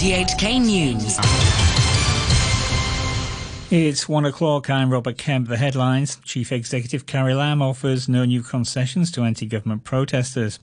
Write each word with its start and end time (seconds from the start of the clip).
RTHK 0.00 0.64
News. 0.64 1.18
It's 3.70 4.08
one 4.08 4.24
o'clock. 4.24 4.70
I'm 4.70 4.90
Robert 4.90 5.18
Kemp. 5.18 5.48
The 5.48 5.58
headlines. 5.58 6.16
Chief 6.24 6.50
Executive 6.52 7.04
Carrie 7.04 7.34
Lam 7.34 7.60
offers 7.60 8.08
no 8.08 8.24
new 8.24 8.42
concessions 8.42 9.10
to 9.10 9.24
anti-government 9.24 9.84
protesters. 9.84 10.58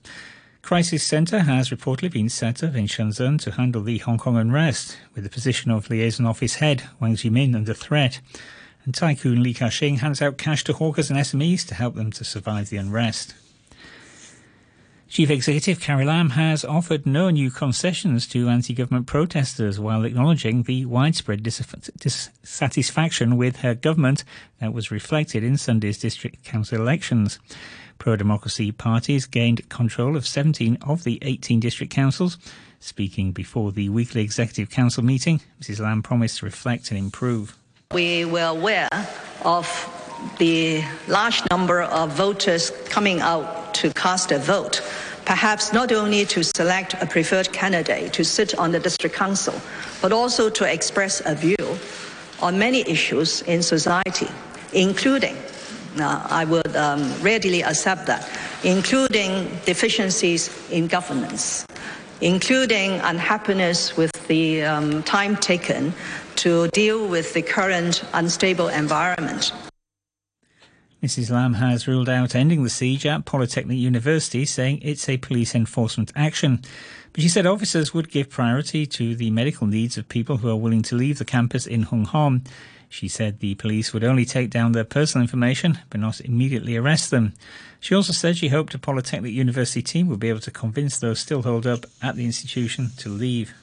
Crisis 0.60 1.04
Centre 1.04 1.38
has 1.38 1.70
reportedly 1.70 2.10
been 2.10 2.28
set 2.28 2.64
up 2.64 2.74
in 2.74 2.88
Shenzhen 2.88 3.40
to 3.42 3.52
handle 3.52 3.84
the 3.84 3.98
Hong 3.98 4.18
Kong 4.18 4.36
unrest, 4.36 4.98
with 5.14 5.22
the 5.22 5.30
position 5.30 5.70
of 5.70 5.88
liaison 5.88 6.26
office 6.26 6.56
head 6.56 6.88
Wang 6.98 7.14
Zhimin 7.14 7.54
under 7.54 7.74
threat. 7.74 8.20
And 8.84 8.92
tycoon 8.92 9.40
Li 9.40 9.54
Ka-shing 9.54 9.98
hands 9.98 10.20
out 10.20 10.36
cash 10.36 10.64
to 10.64 10.72
hawkers 10.72 11.10
and 11.10 11.18
SMEs 11.20 11.64
to 11.68 11.76
help 11.76 11.94
them 11.94 12.10
to 12.10 12.24
survive 12.24 12.70
the 12.70 12.76
unrest. 12.78 13.34
Chief 15.08 15.30
Executive 15.30 15.80
Carrie 15.80 16.04
Lam 16.04 16.30
has 16.30 16.66
offered 16.66 17.06
no 17.06 17.30
new 17.30 17.50
concessions 17.50 18.26
to 18.28 18.50
anti-government 18.50 19.06
protesters 19.06 19.80
while 19.80 20.04
acknowledging 20.04 20.64
the 20.64 20.84
widespread 20.84 21.42
dissatisfaction 21.42 23.38
with 23.38 23.56
her 23.56 23.74
government 23.74 24.22
that 24.60 24.74
was 24.74 24.90
reflected 24.90 25.42
in 25.42 25.56
Sunday's 25.56 25.98
district 25.98 26.44
council 26.44 26.78
elections. 26.78 27.38
Pro-democracy 27.98 28.70
parties 28.70 29.24
gained 29.24 29.66
control 29.70 30.14
of 30.14 30.26
17 30.26 30.76
of 30.82 31.04
the 31.04 31.18
18 31.22 31.58
district 31.58 31.92
councils. 31.92 32.36
Speaking 32.78 33.32
before 33.32 33.72
the 33.72 33.88
weekly 33.88 34.20
executive 34.22 34.68
council 34.68 35.02
meeting, 35.02 35.40
Mrs 35.60 35.80
Lam 35.80 36.02
promised 36.02 36.40
to 36.40 36.44
reflect 36.44 36.90
and 36.90 36.98
improve. 36.98 37.56
We 37.92 38.26
were 38.26 38.44
aware 38.44 38.90
of 39.42 39.66
the 40.38 40.84
large 41.08 41.42
number 41.50 41.80
of 41.82 42.12
voters 42.12 42.70
coming 42.90 43.20
out 43.20 43.67
to 43.78 43.92
cast 43.92 44.32
a 44.32 44.38
vote, 44.38 44.82
perhaps 45.24 45.72
not 45.72 45.92
only 45.92 46.24
to 46.26 46.42
select 46.42 46.94
a 47.00 47.06
preferred 47.06 47.52
candidate 47.52 48.12
to 48.12 48.24
sit 48.24 48.58
on 48.58 48.72
the 48.72 48.80
district 48.80 49.14
council, 49.14 49.54
but 50.02 50.12
also 50.12 50.50
to 50.50 50.64
express 50.64 51.22
a 51.24 51.34
view 51.34 51.78
on 52.40 52.58
many 52.58 52.80
issues 52.88 53.42
in 53.42 53.62
society, 53.62 54.28
including, 54.72 55.36
uh, 56.00 56.26
I 56.28 56.44
would 56.44 56.74
um, 56.76 57.12
readily 57.22 57.62
accept 57.62 58.06
that, 58.06 58.28
including 58.64 59.48
deficiencies 59.64 60.50
in 60.70 60.86
governance, 60.86 61.66
including 62.20 63.00
unhappiness 63.00 63.96
with 63.96 64.12
the 64.26 64.64
um, 64.64 65.02
time 65.04 65.36
taken 65.36 65.92
to 66.36 66.68
deal 66.68 67.06
with 67.06 67.34
the 67.34 67.42
current 67.42 68.04
unstable 68.12 68.68
environment. 68.68 69.52
Mrs 71.02 71.30
Lam 71.30 71.54
has 71.54 71.86
ruled 71.86 72.08
out 72.08 72.34
ending 72.34 72.64
the 72.64 72.70
siege 72.70 73.06
at 73.06 73.24
Polytechnic 73.24 73.78
University, 73.78 74.44
saying 74.44 74.80
it's 74.82 75.08
a 75.08 75.16
police 75.18 75.54
enforcement 75.54 76.10
action. 76.16 76.60
But 77.12 77.22
she 77.22 77.28
said 77.28 77.46
officers 77.46 77.94
would 77.94 78.10
give 78.10 78.30
priority 78.30 78.84
to 78.86 79.14
the 79.14 79.30
medical 79.30 79.68
needs 79.68 79.96
of 79.96 80.08
people 80.08 80.38
who 80.38 80.48
are 80.48 80.56
willing 80.56 80.82
to 80.82 80.96
leave 80.96 81.18
the 81.18 81.24
campus 81.24 81.66
in 81.68 81.82
Hung 81.82 82.04
Hom. 82.04 82.42
She 82.88 83.06
said 83.06 83.38
the 83.38 83.54
police 83.54 83.92
would 83.92 84.02
only 84.02 84.24
take 84.24 84.50
down 84.50 84.72
their 84.72 84.82
personal 84.82 85.22
information, 85.22 85.78
but 85.88 86.00
not 86.00 86.20
immediately 86.20 86.76
arrest 86.76 87.12
them. 87.12 87.32
She 87.78 87.94
also 87.94 88.12
said 88.12 88.36
she 88.36 88.48
hoped 88.48 88.74
a 88.74 88.78
Polytechnic 88.78 89.32
University 89.32 89.82
team 89.82 90.08
would 90.08 90.18
be 90.18 90.30
able 90.30 90.40
to 90.40 90.50
convince 90.50 90.98
those 90.98 91.20
still 91.20 91.42
holed 91.42 91.66
up 91.66 91.86
at 92.02 92.16
the 92.16 92.24
institution 92.24 92.90
to 92.98 93.08
leave. 93.08 93.54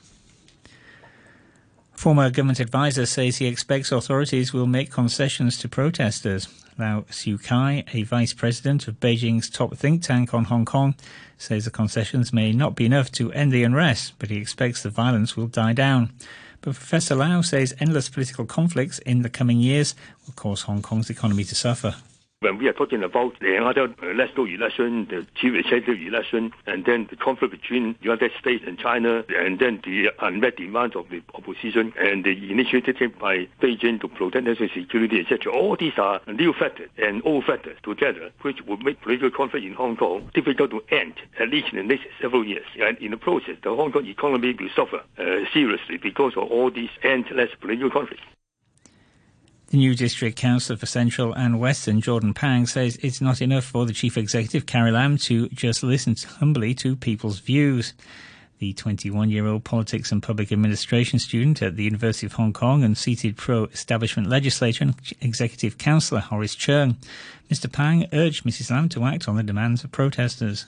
Former 1.92 2.30
government 2.30 2.62
advisor 2.62 3.06
says 3.06 3.38
he 3.38 3.48
expects 3.48 3.92
authorities 3.92 4.54
will 4.54 4.68
make 4.68 4.92
concessions 4.92 5.58
to 5.58 5.68
protesters. 5.68 6.48
Lau 6.78 7.06
Siu 7.10 7.38
Kai, 7.38 7.84
a 7.94 8.04
vice 8.04 8.34
president 8.34 8.88
of 8.88 9.00
Beijing's 9.00 9.50
top 9.50 9.76
think 9.78 10.04
tank 10.04 10.34
on 10.34 10.46
Hong 10.46 10.66
Kong, 10.66 10.96
says 11.38 11.66
the 11.66 11.72
concessions 11.72 12.34
may 12.34 12.52
not 12.52 12.76
be 12.76 12.86
enough 12.86 13.12
to 13.14 13.32
end 13.32 13.52
the 13.52 13.64
unrest, 13.64 14.14
but 14.20 14.30
he 14.30 14.38
expects 14.38 14.84
the 14.84 14.90
violence 14.90 15.38
will 15.38 15.48
die 15.48 15.74
down. 15.74 16.12
But 16.62 16.76
Professor 16.76 17.16
Lau 17.16 17.42
says 17.42 17.76
endless 17.80 18.10
political 18.10 18.46
conflicts 18.46 19.00
in 19.00 19.22
the 19.22 19.30
coming 19.30 19.60
years 19.60 19.96
will 20.26 20.34
cause 20.34 20.64
Hong 20.64 20.82
Kong's 20.82 21.10
economy 21.10 21.44
to 21.46 21.56
suffer 21.56 21.96
when 22.46 22.60
we 22.60 22.68
are 22.68 22.74
talking 22.74 23.02
about 23.04 23.40
the 23.40 23.58
other 23.58 23.88
national 24.14 24.46
election, 24.46 25.08
the 25.10 25.26
chief 25.34 25.56
executive 25.56 26.00
election, 26.06 26.52
and 26.68 26.86
then 26.86 27.08
the 27.10 27.16
conflict 27.16 27.52
between 27.60 27.94
the 27.94 28.04
United 28.04 28.32
States 28.40 28.64
and 28.68 28.78
China, 28.78 29.24
and 29.30 29.58
then 29.58 29.82
the 29.84 30.12
unmet 30.22 30.58
demands 30.58 30.96
of 30.96 31.10
the 31.10 31.24
opposition, 31.34 31.92
and 31.98 32.24
the 32.24 32.52
initiative 32.52 32.86
taken 32.86 33.20
by 33.20 33.48
Beijing 33.60 34.00
to 34.02 34.08
protect 34.08 34.46
national 34.46 34.70
security, 34.70 35.22
etc. 35.22 35.52
All 35.52 35.76
these 35.76 35.98
are 35.98 36.22
new 36.28 36.54
factors 36.54 36.90
and 37.00 37.24
old 37.26 37.46
factors 37.46 37.78
together, 37.82 38.30
which 38.44 38.62
would 38.68 38.84
make 38.84 39.02
political 39.02 39.32
conflict 39.32 39.66
in 39.66 39.74
Hong 39.74 39.98
Kong 39.98 40.30
difficult 40.36 40.70
to 40.70 40.84
end, 40.92 41.16
at 41.40 41.50
least 41.50 41.74
in 41.74 41.78
the 41.78 41.96
next 41.96 42.06
several 42.22 42.46
years. 42.46 42.68
And 42.80 42.96
in 43.00 43.10
the 43.10 43.18
process, 43.18 43.56
the 43.64 43.76
Hong 43.76 43.92
Kong 43.92 44.06
economy 44.06 44.56
will 44.60 44.70
suffer 44.76 45.02
uh, 45.18 45.50
seriously 45.52 45.98
because 45.98 46.34
of 46.38 46.44
all 46.52 46.70
these 46.70 46.92
endless 47.02 47.50
political 47.60 47.90
conflicts. 47.90 48.22
The 49.76 49.80
new 49.80 49.94
district 49.94 50.38
councillor 50.38 50.78
for 50.78 50.86
Central 50.86 51.34
and 51.34 51.60
Western, 51.60 52.00
Jordan 52.00 52.34
Pang, 52.34 52.66
says 52.66 52.98
it's 53.02 53.20
not 53.20 53.42
enough 53.42 53.66
for 53.66 53.86
the 53.86 53.92
chief 53.92 54.18
executive, 54.18 54.66
Carrie 54.66 54.94
Lam, 54.94 55.18
to 55.18 55.50
just 55.50 55.84
listen 55.84 56.16
humbly 56.40 56.74
to 56.76 56.96
people's 56.96 57.40
views. 57.40 57.94
The 58.60 58.72
21 58.72 59.30
year 59.30 59.46
old 59.46 59.66
politics 59.66 60.14
and 60.14 60.24
public 60.24 60.54
administration 60.54 61.20
student 61.20 61.62
at 61.62 61.76
the 61.76 61.84
University 61.84 62.26
of 62.26 62.32
Hong 62.32 62.54
Kong 62.54 62.86
and 62.86 62.98
seated 62.98 63.36
pro 63.36 63.66
establishment 63.66 64.30
legislature 64.30 64.86
and 64.86 64.96
executive 65.20 65.78
councillor 65.78 66.22
Horace 66.22 66.56
Cheung. 66.56 66.96
Mr. 67.52 67.70
Pang 67.70 68.08
urged 68.14 68.46
Mrs. 68.46 68.72
Lam 68.72 68.88
to 68.88 69.04
act 69.04 69.28
on 69.28 69.36
the 69.36 69.44
demands 69.44 69.84
of 69.84 69.92
protesters. 69.92 70.68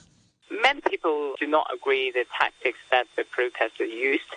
Many 0.50 0.82
people 0.82 1.34
do 1.40 1.46
not 1.46 1.66
agree 1.74 2.10
the 2.10 2.26
tactics 2.38 2.78
that 2.90 3.06
the 3.16 3.24
protesters 3.24 3.90
used, 3.90 4.28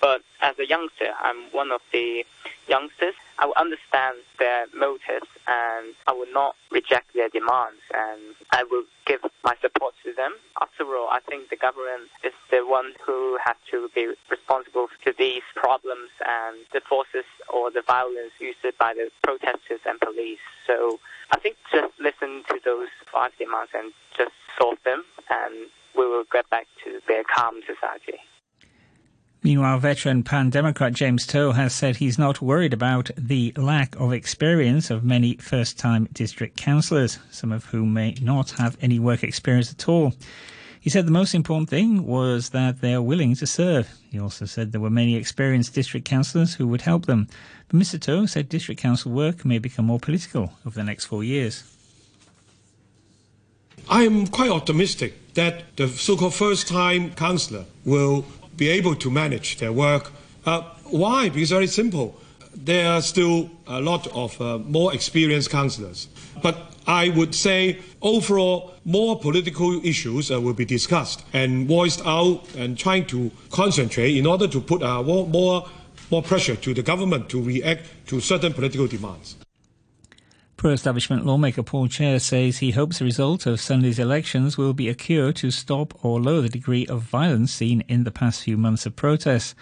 but 0.00 0.22
as 0.40 0.56
a 0.60 0.68
youngster, 0.68 1.08
I'm 1.20 1.50
one 1.50 1.72
of 1.72 1.80
the 1.90 2.24
youngsters 2.68 3.16
I 3.40 3.46
will 3.46 3.56
understand 3.56 4.18
their 4.38 4.66
motives 4.76 5.26
and 5.48 5.96
I 6.06 6.12
will 6.12 6.30
not 6.30 6.56
reject 6.70 7.14
their 7.14 7.30
demands 7.30 7.80
and 7.88 8.36
I 8.52 8.64
will 8.64 8.84
give 9.06 9.20
my 9.42 9.56
support 9.62 9.94
to 10.04 10.12
them. 10.12 10.36
After 10.60 10.84
all, 10.94 11.08
I 11.10 11.20
think 11.26 11.48
the 11.48 11.56
government 11.56 12.12
is 12.22 12.34
the 12.50 12.66
one 12.66 12.92
who 13.04 13.38
has 13.42 13.56
to 13.70 13.88
be 13.94 14.12
responsible 14.30 14.88
to 15.06 15.14
these 15.18 15.40
problems 15.56 16.10
and 16.20 16.68
the 16.74 16.82
forces 16.86 17.24
or 17.48 17.70
the 17.70 17.80
violence 17.80 18.36
used 18.38 18.60
by 18.78 18.92
the 18.92 19.08
protesters 19.22 19.80
and 19.86 19.98
police. 20.00 20.44
So 20.66 21.00
I 21.32 21.38
think 21.40 21.56
just 21.72 21.94
listen 21.98 22.44
to 22.50 22.60
those 22.62 22.92
five 23.10 23.32
demands 23.38 23.72
and 23.72 23.90
just 24.18 24.36
solve 24.60 24.76
them 24.84 25.02
and 25.30 25.72
we 25.96 26.06
will 26.06 26.24
get 26.30 26.48
back 26.50 26.66
to 26.84 27.00
their 27.08 27.24
calm 27.24 27.62
society. 27.64 28.20
Meanwhile, 29.50 29.80
veteran 29.80 30.22
Pan 30.22 30.48
Democrat 30.48 30.92
James 30.92 31.26
To 31.26 31.50
has 31.50 31.74
said 31.74 31.96
he's 31.96 32.20
not 32.20 32.40
worried 32.40 32.72
about 32.72 33.10
the 33.18 33.52
lack 33.56 33.96
of 33.98 34.12
experience 34.12 34.90
of 34.90 35.02
many 35.02 35.34
first 35.38 35.76
time 35.76 36.08
district 36.12 36.56
councillors, 36.56 37.18
some 37.32 37.50
of 37.50 37.64
whom 37.64 37.92
may 37.92 38.14
not 38.22 38.52
have 38.52 38.76
any 38.80 39.00
work 39.00 39.24
experience 39.24 39.72
at 39.72 39.88
all. 39.88 40.14
He 40.78 40.88
said 40.88 41.04
the 41.04 41.10
most 41.10 41.34
important 41.34 41.68
thing 41.68 42.06
was 42.06 42.50
that 42.50 42.80
they 42.80 42.94
are 42.94 43.02
willing 43.02 43.34
to 43.34 43.44
serve. 43.44 43.90
He 44.12 44.20
also 44.20 44.44
said 44.44 44.70
there 44.70 44.80
were 44.80 44.88
many 44.88 45.16
experienced 45.16 45.74
district 45.74 46.06
councillors 46.06 46.54
who 46.54 46.68
would 46.68 46.82
help 46.82 47.06
them. 47.06 47.26
But 47.66 47.80
Mr. 47.80 48.00
To 48.02 48.28
said 48.28 48.48
district 48.48 48.80
council 48.80 49.10
work 49.10 49.44
may 49.44 49.58
become 49.58 49.86
more 49.86 49.98
political 49.98 50.52
over 50.64 50.76
the 50.76 50.84
next 50.84 51.06
four 51.06 51.24
years. 51.24 51.64
I 53.88 54.04
am 54.04 54.28
quite 54.28 54.52
optimistic 54.52 55.34
that 55.34 55.76
the 55.76 55.88
so 55.88 56.16
called 56.16 56.34
first 56.34 56.68
time 56.68 57.10
councillor 57.14 57.64
will 57.84 58.24
be 58.60 58.68
able 58.68 58.94
to 58.94 59.10
manage 59.10 59.56
their 59.56 59.72
work. 59.72 60.12
Uh, 60.44 60.60
why? 60.84 61.30
Because 61.30 61.50
very 61.50 61.66
simple. 61.66 62.14
There 62.54 62.86
are 62.92 63.00
still 63.00 63.50
a 63.66 63.80
lot 63.80 64.06
of 64.08 64.38
uh, 64.38 64.58
more 64.58 64.92
experienced 64.92 65.48
councillors. 65.50 66.08
But 66.42 66.56
I 66.86 67.08
would 67.08 67.34
say 67.34 67.78
overall, 68.02 68.74
more 68.84 69.18
political 69.18 69.84
issues 69.84 70.30
uh, 70.30 70.38
will 70.40 70.52
be 70.52 70.66
discussed 70.66 71.24
and 71.32 71.66
voiced 71.66 72.04
out 72.04 72.54
and 72.54 72.76
trying 72.76 73.06
to 73.06 73.30
concentrate 73.50 74.14
in 74.14 74.26
order 74.26 74.46
to 74.48 74.60
put 74.60 74.82
uh, 74.82 75.02
more, 75.02 75.26
more, 75.26 75.66
more 76.10 76.22
pressure 76.22 76.56
to 76.56 76.74
the 76.74 76.82
government 76.82 77.30
to 77.30 77.42
react 77.42 77.82
to 78.08 78.20
certain 78.20 78.52
political 78.52 78.86
demands. 78.86 79.36
Pro 80.60 80.72
establishment 80.72 81.24
lawmaker 81.24 81.62
Paul 81.62 81.88
Tse 81.88 82.18
says 82.18 82.58
he 82.58 82.72
hopes 82.72 82.98
the 82.98 83.06
result 83.06 83.46
of 83.46 83.62
Sunday's 83.62 83.98
elections 83.98 84.58
will 84.58 84.74
be 84.74 84.90
a 84.90 84.94
cure 84.94 85.32
to 85.32 85.50
stop 85.50 86.04
or 86.04 86.20
lower 86.20 86.42
the 86.42 86.50
degree 86.50 86.86
of 86.86 87.00
violence 87.00 87.50
seen 87.50 87.82
in 87.88 88.04
the 88.04 88.10
past 88.10 88.42
few 88.42 88.58
months 88.58 88.84
of 88.84 88.94
protests. 88.94 89.54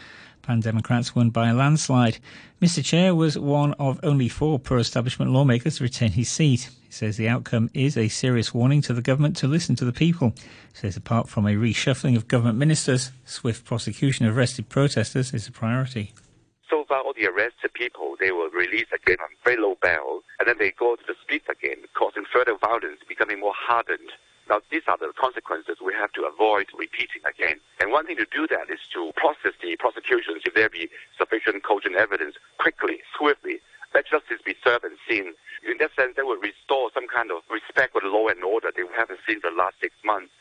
Pan 0.43 0.59
Democrats 0.59 1.15
won 1.15 1.31
by 1.31 1.50
a 1.50 1.55
landslide. 1.55 2.19
Mr. 2.61 2.83
Tse 2.83 3.12
was 3.12 3.39
one 3.39 3.75
of 3.75 4.00
only 4.03 4.29
four 4.29 4.59
pro 4.59 4.79
establishment 4.79 5.31
lawmakers 5.31 5.77
to 5.77 5.85
retain 5.85 6.11
his 6.11 6.29
seat. 6.29 6.69
He 6.89 6.93
says 6.93 7.17
the 7.17 7.29
outcome 7.29 7.71
is 7.75 7.97
a 7.97 8.09
serious 8.09 8.53
warning 8.53 8.83
to 8.83 8.93
the 8.93 9.00
government 9.00 9.37
to 9.37 9.47
listen 9.47 9.77
to 9.77 9.85
the 9.85 9.93
people. 9.93 10.31
He 10.73 10.79
says 10.81 10.97
apart 10.97 11.29
from 11.29 11.47
a 11.47 11.55
reshuffling 11.55 12.17
of 12.17 12.27
government 12.27 12.59
ministers, 12.59 13.12
swift 13.25 13.65
prosecution 13.65 14.27
of 14.27 14.37
arrested 14.37 14.69
protesters 14.69 15.33
is 15.33 15.47
a 15.47 15.53
priority 15.53 16.12
so 16.70 16.85
far 16.88 17.03
all 17.03 17.15
the 17.15 17.26
arrested 17.26 17.73
people 17.75 18.17
they 18.20 18.32
were 18.32 18.49
released 18.50 18.93
again 18.93 19.17
on 19.23 19.29
very 19.44 19.56
low 19.61 19.76
bail 19.82 20.20
and 20.38 20.49
then 20.49 20.56
they 20.59 20.73
go 20.73 20.97
to 20.97 21.03
the 21.06 21.15
streets 21.23 21.47
again 21.49 21.79
causing 21.94 22.25
further 22.32 22.56
violence 22.59 23.00
becoming 23.09 23.41
more 23.41 23.55
hardened 23.56 24.11
Now, 24.49 24.61
these 24.70 24.82
are 24.88 24.97
the 24.97 25.12
consequences 25.19 25.76
we 25.85 25.93
have 25.94 26.12
to 26.12 26.25
avoid 26.25 26.69
repeating 26.76 27.20
again. 27.29 27.61
And 27.81 27.93
one 27.93 28.06
thing 28.06 28.17
to 28.17 28.26
do 28.32 28.47
that 28.49 28.70
is 28.73 28.81
to 28.94 29.12
process 29.15 29.53
the 29.62 29.76
prosecutions, 29.76 30.43
if 30.47 30.55
there 30.55 30.70
be 30.70 30.88
sufficient 31.19 31.65
cogent 31.65 31.97
evidence, 31.97 32.37
quickly, 32.59 33.00
swiftly. 33.17 33.61
Let 33.94 34.06
justice 34.09 34.41
be 34.44 34.56
served 34.64 34.85
and 34.85 34.97
seen. 35.09 35.35
In 35.69 35.76
that 35.81 35.93
sense, 35.97 36.17
that 36.17 36.26
will 36.26 36.41
restore 36.41 36.91
some 36.94 37.09
kind 37.09 37.31
of 37.31 37.43
respect 37.50 37.93
for 37.93 38.00
the 38.00 38.09
law 38.09 38.29
and 38.29 38.43
order 38.44 38.73
that 38.75 38.81
we 38.82 38.94
haven't 38.97 39.21
seen 39.29 39.41
for 39.41 39.50
the 39.50 39.56
last 39.56 39.76
six 39.81 39.94
months. 40.05 40.32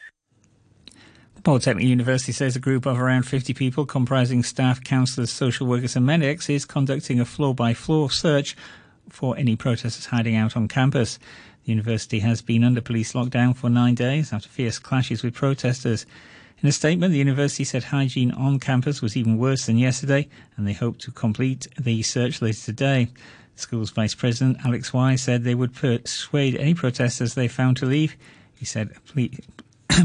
Polytechnic 1.48 1.86
University 1.86 2.34
says 2.34 2.58
a 2.58 2.60
group 2.60 2.86
of 2.86 3.00
around 3.00 3.24
50 3.24 3.54
people 3.54 3.86
comprising 3.86 4.44
staff, 4.44 4.84
counsellors, 4.84 5.32
social 5.32 5.66
workers 5.66 5.96
and 5.96 6.06
medics 6.06 6.50
is 6.50 6.66
conducting 6.66 7.22
a 7.22 7.26
floor-by-floor 7.26 8.12
search 8.12 8.58
for 9.08 9.38
any 9.38 9.56
protesters 9.56 10.08
hiding 10.08 10.36
out 10.36 10.58
on 10.58 10.68
campus. 10.68 11.18
The 11.64 11.72
university 11.72 12.20
has 12.20 12.42
been 12.42 12.66
under 12.66 12.82
police 12.82 13.14
lockdown 13.14 13.56
for 13.56 13.70
nine 13.70 13.96
days 13.96 14.34
after 14.34 14.50
fierce 14.50 14.78
clashes 14.78 15.24
with 15.24 15.36
protesters. 15.36 16.06
In 16.62 16.68
a 16.68 16.74
statement, 16.74 17.14
the 17.14 17.18
university 17.18 17.64
said 17.64 17.86
hygiene 17.86 18.32
on 18.32 18.60
campus 18.60 19.02
was 19.02 19.16
even 19.16 19.38
worse 19.38 19.68
than 19.68 19.78
yesterday, 19.78 20.28
and 20.58 20.68
they 20.68 20.74
hope 20.74 20.98
to 20.98 21.12
complete 21.12 21.66
the 21.80 22.04
search 22.04 22.42
later 22.42 22.60
today. 22.60 23.08
The 23.56 23.62
school's 23.62 23.92
vice 23.92 24.16
president, 24.16 24.58
Alex 24.66 24.92
Wai, 24.92 25.16
said 25.16 25.46
they 25.46 25.56
would 25.56 25.74
persuade 25.74 26.58
any 26.58 26.74
protesters 26.74 27.36
they 27.36 27.48
found 27.48 27.78
to 27.78 27.86
leave. 27.86 28.18
He 28.54 28.66
said 28.66 28.92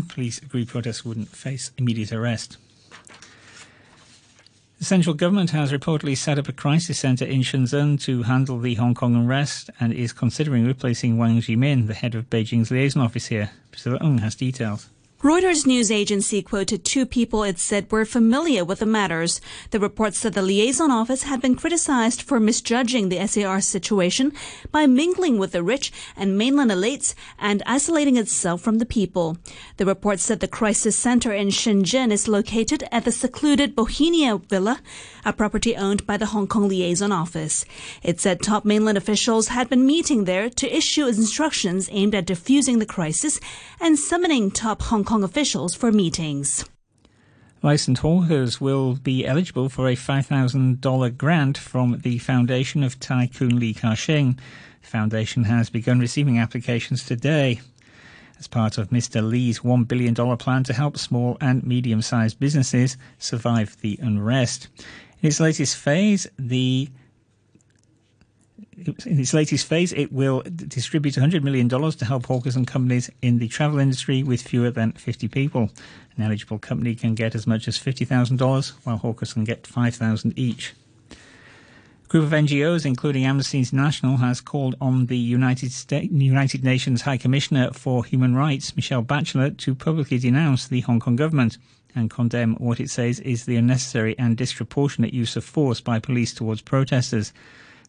police, 0.09 0.39
agreed 0.39 0.69
protesters 0.69 1.05
wouldn't 1.05 1.29
face 1.29 1.71
immediate 1.79 2.13
arrest. 2.13 2.57
The 4.79 4.87
central 4.87 5.15
government 5.15 5.51
has 5.51 5.71
reportedly 5.71 6.17
set 6.17 6.41
up 6.41 6.49
a 6.49 6.53
crisis 6.53 6.99
centre 6.99 7.25
in 7.25 7.43
Shenzhen 7.43 8.01
to 8.03 8.25
handle 8.25 8.59
the 8.59 8.75
Hong 8.75 8.95
Kong 8.95 9.15
unrest 9.15 9.71
and 9.79 9.93
is 9.93 10.13
considering 10.13 10.67
replacing 10.67 11.19
Wang 11.19 11.41
Zhimin, 11.41 11.87
the 11.87 11.95
head 11.95 12.17
of 12.17 12.29
Beijing's 12.29 12.71
liaison 12.71 13.01
office 13.01 13.27
here. 13.27 13.51
Priscilla 13.71 13.99
Ung 14.01 14.19
has 14.19 14.35
details. 14.35 14.89
Reuters 15.23 15.65
news 15.67 15.93
agency 15.93 16.43
quoted 16.43 16.85
two 16.85 17.07
people 17.07 17.45
it 17.45 17.57
said 17.57 17.93
were 17.93 18.05
familiar 18.05 18.65
with 18.65 18.81
the 18.81 18.87
matters. 18.87 19.41
The 19.71 19.79
report 19.79 20.15
said 20.15 20.33
the 20.33 20.43
liaison 20.43 20.91
office 20.91 21.23
had 21.23 21.41
been 21.41 21.55
criticized 21.55 22.21
for 22.21 22.41
misjudging 22.41 23.09
the 23.09 23.25
SAR 23.29 23.61
situation 23.61 24.33
by 24.73 24.87
mingling 24.89 25.39
with 25.39 25.53
the 25.53 25.63
rich 25.63 25.93
and 26.17 26.37
mainland 26.37 26.73
elites 26.73 27.15
and 27.39 27.63
isolating 27.67 28.17
itself 28.17 28.63
from 28.63 28.79
the 28.79 28.85
people. 28.85 29.39
The 29.77 29.87
report 29.87 30.19
said 30.19 30.41
the 30.41 30.49
crisis 30.49 30.97
center 30.97 31.33
in 31.33 31.51
Shenzhen 31.51 32.11
is 32.11 32.27
located 32.27 32.83
at 32.91 33.05
the 33.05 33.13
secluded 33.13 33.77
Bauhinia 33.77 34.45
Villa, 34.49 34.81
a 35.25 35.33
property 35.33 35.77
owned 35.77 36.05
by 36.05 36.17
the 36.17 36.27
Hong 36.27 36.49
Kong 36.49 36.69
liaison 36.69 37.13
office. 37.13 37.65
It 38.03 38.19
said 38.19 38.43
top 38.43 38.65
mainland 38.65 38.99
officials 38.99 39.49
had 39.49 39.69
been 39.71 39.87
meeting 39.87 40.25
there 40.25 40.51
to 40.51 40.77
issue 40.77 41.07
instructions 41.07 41.89
aimed 41.93 42.17
at 42.17 42.27
diffusing 42.27 42.81
the 42.81 42.87
crisis 42.87 43.39
and 43.81 43.97
summoning 43.97 44.51
top 44.51 44.83
Hong 44.83 45.05
Kong 45.05 45.12
Kong 45.13 45.25
officials 45.25 45.75
for 45.75 45.93
meetings. 45.93 46.65
Licensed 47.63 48.01
hawkers 48.01 48.63
will 48.63 48.95
be 48.95 49.27
eligible 49.27 49.69
for 49.69 49.87
a 49.87 49.95
$5,000 49.95 51.19
grant 51.19 51.59
from 51.59 51.99
the 51.99 52.17
foundation 52.17 52.83
of 52.83 52.99
Tycoon 52.99 53.59
Li 53.59 53.75
Ka-shing. 53.75 54.39
The 54.81 54.87
foundation 54.89 55.45
has 55.45 55.69
begun 55.69 56.01
receiving 56.01 56.39
applications 56.39 57.05
today 57.05 57.61
as 58.39 58.49
part 58.49 58.79
of 58.79 58.89
Mr. 58.89 59.23
Li's 59.23 59.59
$1 59.59 59.87
billion 59.87 60.15
plan 60.39 60.65
to 60.65 60.73
help 60.73 60.97
small 60.97 61.37
and 61.43 61.63
medium 61.63 62.01
sized 62.01 62.41
businesses 62.41 62.97
survive 63.19 63.77
the 63.83 63.99
unrest. 64.01 64.69
In 65.21 65.29
its 65.29 65.41
latest 65.41 65.77
phase, 65.77 66.27
the 66.39 66.89
in 68.89 69.21
its 69.21 69.35
latest 69.35 69.67
phase, 69.67 69.93
it 69.93 70.13
will 70.13 70.43
distribute 70.45 71.15
$100 71.15 71.43
million 71.43 71.69
to 71.69 72.05
help 72.05 72.27
hawkers 72.27 72.57
and 72.57 72.67
companies 72.67 73.11
in 73.21 73.39
the 73.39 73.49
travel 73.49 73.79
industry 73.79 74.23
with 74.23 74.43
fewer 74.43 74.71
than 74.71 74.93
50 74.93 75.29
people. 75.29 75.71
An 76.17 76.25
eligible 76.25 76.59
company 76.59 76.95
can 76.95 77.15
get 77.15 77.35
as 77.35 77.47
much 77.47 77.69
as 77.69 77.79
$50,000, 77.79 78.73
while 78.85 78.97
hawkers 78.99 79.33
can 79.33 79.45
get 79.45 79.67
5,000 79.67 80.39
each. 80.39 80.75
A 81.11 82.09
group 82.09 82.25
of 82.25 82.31
NGOs, 82.31 82.85
including 82.85 83.25
Amnesty 83.25 83.59
International, 83.59 84.19
has 84.19 84.41
called 84.41 84.75
on 84.81 85.07
the 85.07 85.17
United, 85.17 85.73
States, 85.73 86.13
United 86.13 86.63
Nations 86.63 87.03
High 87.03 87.17
Commissioner 87.17 87.73
for 87.73 88.05
Human 88.05 88.35
Rights, 88.35 88.77
Michelle 88.77 89.03
Bachelet, 89.03 89.57
to 89.59 89.75
publicly 89.75 90.19
denounce 90.19 90.69
the 90.69 90.81
Hong 90.81 91.01
Kong 91.01 91.17
government 91.17 91.57
and 91.95 92.11
condemn 92.11 92.55
what 92.57 92.81
it 92.81 92.91
says 92.91 93.21
is 93.21 93.45
the 93.45 93.57
unnecessary 93.57 94.19
and 94.19 94.37
disproportionate 94.37 95.13
use 95.13 95.37
of 95.37 95.45
force 95.45 95.81
by 95.81 95.99
police 95.99 96.33
towards 96.33 96.63
protesters. 96.63 97.33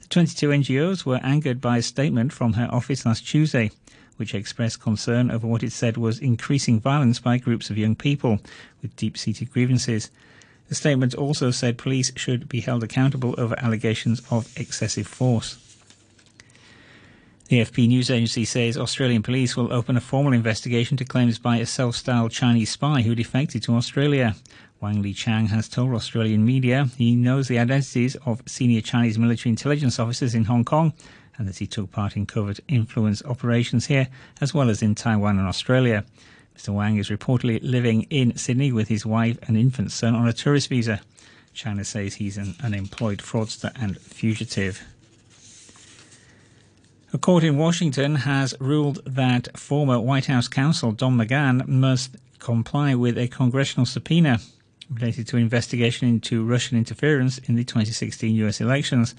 The 0.03 0.09
22 0.09 0.49
NGOs 0.49 1.05
were 1.05 1.21
angered 1.23 1.61
by 1.61 1.77
a 1.77 1.81
statement 1.81 2.33
from 2.33 2.53
her 2.53 2.67
office 2.69 3.05
last 3.05 3.25
Tuesday, 3.25 3.71
which 4.17 4.35
expressed 4.35 4.81
concern 4.81 5.31
over 5.31 5.47
what 5.47 5.63
it 5.63 5.71
said 5.71 5.95
was 5.95 6.19
increasing 6.19 6.81
violence 6.81 7.19
by 7.19 7.37
groups 7.37 7.69
of 7.69 7.77
young 7.77 7.95
people 7.95 8.39
with 8.81 8.95
deep 8.97 9.17
seated 9.17 9.51
grievances. 9.53 10.11
The 10.67 10.75
statement 10.75 11.15
also 11.15 11.51
said 11.51 11.77
police 11.77 12.11
should 12.17 12.49
be 12.49 12.59
held 12.59 12.83
accountable 12.83 13.33
over 13.37 13.57
allegations 13.57 14.21
of 14.29 14.51
excessive 14.57 15.07
force. 15.07 15.57
The 17.47 17.61
AFP 17.61 17.87
news 17.87 18.11
agency 18.11 18.43
says 18.43 18.77
Australian 18.77 19.23
police 19.23 19.55
will 19.55 19.71
open 19.71 19.95
a 19.95 20.01
formal 20.01 20.33
investigation 20.33 20.97
to 20.97 21.05
claims 21.05 21.39
by 21.39 21.57
a 21.57 21.65
self 21.65 21.95
styled 21.95 22.31
Chinese 22.31 22.71
spy 22.71 23.03
who 23.03 23.15
defected 23.15 23.63
to 23.63 23.75
Australia. 23.75 24.35
Wang 24.83 25.01
Liqiang 25.01 25.47
has 25.47 25.69
told 25.69 25.93
Australian 25.93 26.45
media 26.45 26.89
he 26.97 27.15
knows 27.15 27.47
the 27.47 27.57
identities 27.57 28.17
of 28.25 28.41
senior 28.45 28.81
Chinese 28.81 29.17
military 29.17 29.49
intelligence 29.49 29.97
officers 29.97 30.35
in 30.35 30.43
Hong 30.43 30.65
Kong 30.65 30.91
and 31.37 31.47
that 31.47 31.59
he 31.59 31.65
took 31.65 31.89
part 31.89 32.17
in 32.17 32.25
covert 32.25 32.59
influence 32.67 33.23
operations 33.23 33.85
here 33.85 34.09
as 34.41 34.53
well 34.53 34.69
as 34.69 34.81
in 34.81 34.93
Taiwan 34.93 35.39
and 35.39 35.47
Australia. 35.47 36.03
Mr. 36.57 36.73
Wang 36.73 36.97
is 36.97 37.09
reportedly 37.09 37.61
living 37.63 38.01
in 38.09 38.35
Sydney 38.35 38.73
with 38.73 38.89
his 38.89 39.05
wife 39.05 39.37
and 39.47 39.55
infant 39.55 39.93
son 39.93 40.15
on 40.15 40.27
a 40.27 40.33
tourist 40.33 40.67
visa. 40.67 40.99
China 41.53 41.85
says 41.85 42.15
he's 42.15 42.35
an 42.35 42.53
unemployed 42.61 43.19
fraudster 43.19 43.71
and 43.81 43.97
fugitive. 43.97 44.83
A 47.13 47.17
court 47.17 47.45
in 47.45 47.55
Washington 47.55 48.15
has 48.15 48.53
ruled 48.59 48.99
that 49.05 49.57
former 49.57 49.97
White 49.97 50.25
House 50.25 50.49
counsel 50.49 50.91
Don 50.91 51.17
McGahn 51.17 51.69
must 51.69 52.17
comply 52.39 52.95
with 52.95 53.17
a 53.17 53.29
congressional 53.29 53.85
subpoena 53.85 54.41
related 54.89 55.27
to 55.27 55.37
investigation 55.37 56.07
into 56.07 56.45
Russian 56.45 56.77
interference 56.77 57.37
in 57.39 57.55
the 57.55 57.63
2016 57.63 58.35
US 58.45 58.61
elections. 58.61 59.15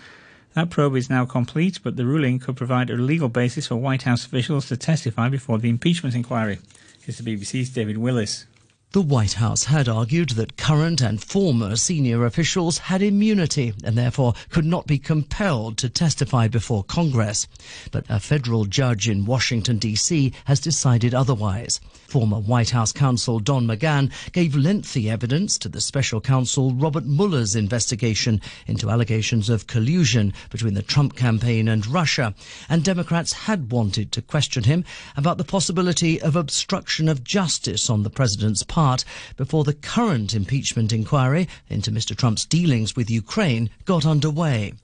That 0.54 0.70
probe 0.70 0.96
is 0.96 1.10
now 1.10 1.24
complete, 1.26 1.80
but 1.82 1.96
the 1.96 2.06
ruling 2.06 2.38
could 2.38 2.56
provide 2.56 2.90
a 2.90 2.94
legal 2.94 3.28
basis 3.28 3.66
for 3.66 3.76
White 3.76 4.02
House 4.02 4.24
officials 4.24 4.68
to 4.68 4.76
testify 4.76 5.28
before 5.28 5.58
the 5.58 5.68
impeachment 5.68 6.14
inquiry. 6.14 6.58
Here's 7.02 7.18
the 7.18 7.36
BBC's 7.36 7.70
David 7.70 7.98
Willis. 7.98 8.46
The 8.94 9.02
White 9.02 9.32
House 9.32 9.64
had 9.64 9.88
argued 9.88 10.30
that 10.30 10.56
current 10.56 11.00
and 11.00 11.20
former 11.20 11.74
senior 11.74 12.24
officials 12.24 12.78
had 12.78 13.02
immunity 13.02 13.74
and 13.82 13.98
therefore 13.98 14.34
could 14.50 14.64
not 14.64 14.86
be 14.86 15.00
compelled 15.00 15.78
to 15.78 15.88
testify 15.88 16.46
before 16.46 16.84
Congress. 16.84 17.48
But 17.90 18.06
a 18.08 18.20
federal 18.20 18.66
judge 18.66 19.08
in 19.08 19.24
Washington, 19.24 19.78
D.C. 19.78 20.32
has 20.44 20.60
decided 20.60 21.12
otherwise. 21.12 21.80
Former 22.06 22.38
White 22.38 22.70
House 22.70 22.92
counsel 22.92 23.40
Don 23.40 23.66
McGahn 23.66 24.12
gave 24.30 24.54
lengthy 24.54 25.10
evidence 25.10 25.58
to 25.58 25.68
the 25.68 25.80
special 25.80 26.20
counsel 26.20 26.72
Robert 26.72 27.04
Mueller's 27.04 27.56
investigation 27.56 28.40
into 28.68 28.90
allegations 28.90 29.48
of 29.48 29.66
collusion 29.66 30.32
between 30.50 30.74
the 30.74 30.82
Trump 30.82 31.16
campaign 31.16 31.66
and 31.66 31.84
Russia, 31.88 32.32
and 32.68 32.84
Democrats 32.84 33.32
had 33.32 33.72
wanted 33.72 34.12
to 34.12 34.22
question 34.22 34.62
him 34.62 34.84
about 35.16 35.36
the 35.36 35.42
possibility 35.42 36.22
of 36.22 36.36
obstruction 36.36 37.08
of 37.08 37.24
justice 37.24 37.90
on 37.90 38.04
the 38.04 38.10
president's 38.10 38.62
part 38.62 38.83
before 39.36 39.64
the 39.64 39.72
current 39.72 40.34
impeachment 40.34 40.92
inquiry 40.92 41.48
into 41.68 41.90
Mr. 41.90 42.16
Trump's 42.16 42.44
dealings 42.44 42.94
with 42.94 43.10
Ukraine 43.10 43.70
got 43.84 44.04
underway. 44.04 44.74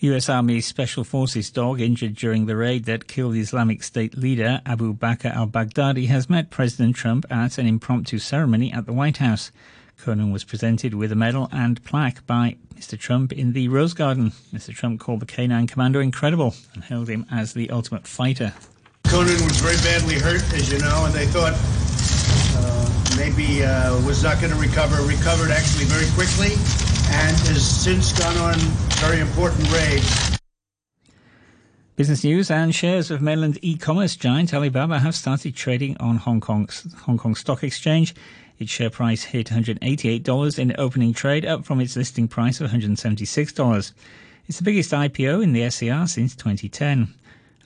US 0.00 0.28
Army 0.28 0.60
Special 0.60 1.02
Forces 1.02 1.50
dog 1.50 1.80
injured 1.80 2.14
during 2.14 2.46
the 2.46 2.56
raid 2.56 2.84
that 2.84 3.08
killed 3.08 3.36
Islamic 3.36 3.82
State 3.82 4.16
leader 4.16 4.60
Abu 4.66 4.94
Bakr 4.94 5.34
al 5.34 5.46
Baghdadi 5.46 6.08
has 6.08 6.28
met 6.28 6.50
President 6.50 6.94
Trump 6.94 7.24
at 7.30 7.58
an 7.58 7.66
impromptu 7.66 8.18
ceremony 8.18 8.72
at 8.72 8.86
the 8.86 8.92
White 8.92 9.16
House. 9.16 9.50
Conan 9.96 10.30
was 10.30 10.44
presented 10.44 10.94
with 10.94 11.10
a 11.10 11.16
medal 11.16 11.48
and 11.52 11.82
plaque 11.84 12.26
by 12.26 12.56
Mr. 12.74 12.98
Trump 12.98 13.32
in 13.32 13.52
the 13.52 13.68
Rose 13.68 13.94
Garden. 13.94 14.32
Mr. 14.52 14.74
Trump 14.74 15.00
called 15.00 15.20
the 15.20 15.26
canine 15.26 15.66
commander 15.66 16.02
incredible 16.02 16.54
and 16.74 16.84
hailed 16.84 17.08
him 17.08 17.24
as 17.30 17.54
the 17.54 17.70
ultimate 17.70 18.06
fighter. 18.06 18.52
Conan 19.04 19.42
was 19.44 19.60
very 19.60 19.76
badly 19.76 20.18
hurt, 20.18 20.42
as 20.52 20.70
you 20.72 20.78
know, 20.80 21.04
and 21.06 21.14
they 21.14 21.26
thought 21.26 21.54
maybe 23.16 23.64
uh, 23.64 23.94
was 24.06 24.22
not 24.22 24.40
going 24.40 24.52
to 24.52 24.58
recover. 24.58 25.02
Recovered 25.02 25.50
actually 25.50 25.84
very 25.86 26.10
quickly 26.14 26.54
and 27.14 27.36
has 27.48 27.64
since 27.64 28.12
gone 28.12 28.36
on 28.38 28.54
very 29.00 29.20
important 29.20 29.70
raids. 29.72 30.38
Business 31.96 32.24
news 32.24 32.50
and 32.50 32.74
shares 32.74 33.12
of 33.12 33.22
mainland 33.22 33.58
e-commerce 33.62 34.16
giant 34.16 34.52
Alibaba 34.52 34.98
have 34.98 35.14
started 35.14 35.54
trading 35.54 35.96
on 35.98 36.16
Hong 36.16 36.40
Kong's 36.40 36.92
Hong 37.02 37.18
Kong 37.18 37.36
Stock 37.36 37.62
Exchange. 37.62 38.14
Its 38.58 38.70
share 38.70 38.90
price 38.90 39.22
hit 39.22 39.46
$188 39.48 40.58
in 40.58 40.74
opening 40.76 41.12
trade, 41.12 41.44
up 41.44 41.64
from 41.64 41.80
its 41.80 41.96
listing 41.96 42.26
price 42.26 42.60
of 42.60 42.70
$176. 42.70 43.92
It's 44.48 44.58
the 44.58 44.64
biggest 44.64 44.90
IPO 44.90 45.42
in 45.42 45.52
the 45.52 45.70
SCR 45.70 46.06
since 46.06 46.34
2010. 46.34 47.14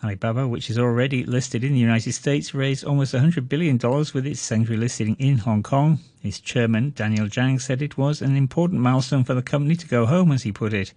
Alibaba, 0.02 0.47
which 0.47 0.71
is 0.71 0.78
already 0.78 1.25
listed 1.25 1.64
in 1.64 1.73
the 1.73 1.78
United 1.78 2.12
States, 2.12 2.55
raised 2.55 2.85
almost 2.85 3.14
$100 3.14 3.49
billion 3.49 3.78
with 3.78 4.26
its 4.26 4.40
secondary 4.40 4.76
listing 4.76 5.17
in 5.19 5.38
Hong 5.38 5.62
Kong. 5.62 5.99
Its 6.23 6.38
chairman, 6.38 6.93
Daniel 6.95 7.26
Zhang, 7.26 7.61
said 7.61 7.83
it 7.83 7.99
was 7.99 8.23
an 8.23 8.37
important 8.37 8.81
milestone 8.81 9.25
for 9.25 9.35
the 9.35 9.43
company 9.43 9.75
to 9.76 9.88
go 9.88 10.07
home, 10.07 10.31
as 10.31 10.45
he 10.45 10.52
put 10.52 10.73
it. 10.73 10.93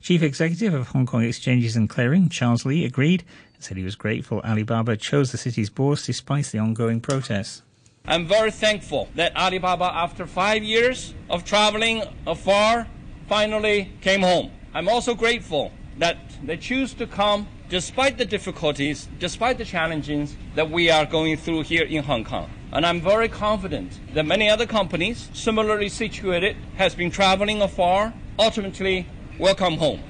Chief 0.00 0.22
Executive 0.22 0.72
of 0.72 0.88
Hong 0.88 1.06
Kong 1.06 1.22
Exchanges 1.22 1.76
and 1.76 1.88
Clearing, 1.88 2.28
Charles 2.28 2.64
Li, 2.64 2.84
agreed 2.84 3.24
and 3.54 3.64
said 3.64 3.76
he 3.76 3.82
was 3.82 3.96
grateful 3.96 4.40
Alibaba 4.40 4.96
chose 4.96 5.32
the 5.32 5.38
city's 5.38 5.70
bourse 5.70 6.06
despite 6.06 6.46
the 6.46 6.58
ongoing 6.58 7.00
protests. 7.00 7.62
I'm 8.06 8.26
very 8.26 8.52
thankful 8.52 9.08
that 9.16 9.36
Alibaba, 9.36 9.86
after 9.86 10.26
five 10.26 10.62
years 10.62 11.12
of 11.28 11.44
traveling 11.44 12.04
afar, 12.26 12.86
finally 13.28 13.90
came 14.00 14.22
home. 14.22 14.52
I'm 14.72 14.88
also 14.88 15.14
grateful 15.14 15.72
that 15.98 16.18
they 16.44 16.56
choose 16.56 16.94
to 16.94 17.06
come 17.06 17.48
despite 17.68 18.18
the 18.18 18.24
difficulties, 18.24 19.08
despite 19.18 19.58
the 19.58 19.64
challenges 19.64 20.36
that 20.54 20.70
we 20.70 20.90
are 20.90 21.04
going 21.04 21.36
through 21.36 21.62
here 21.62 21.84
in 21.84 22.02
Hong 22.04 22.24
Kong. 22.24 22.50
And 22.72 22.84
I'm 22.84 23.00
very 23.00 23.28
confident 23.28 23.98
that 24.14 24.26
many 24.26 24.48
other 24.48 24.66
companies 24.66 25.28
similarly 25.32 25.88
situated 25.88 26.56
has 26.76 26.94
been 26.94 27.10
traveling 27.10 27.62
afar, 27.62 28.12
ultimately 28.38 29.06
will 29.38 29.54
come 29.54 29.78
home. 29.78 30.00